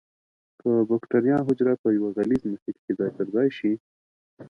که 0.59 0.69
بکټریا 0.89 1.37
حجره 1.47 1.73
په 1.81 1.87
یو 1.97 2.05
غلیظ 2.17 2.41
محیط 2.51 2.77
کې 2.83 2.91
ځای 2.99 3.09
په 3.17 3.23
ځای 3.33 3.47
شي. 3.57 3.73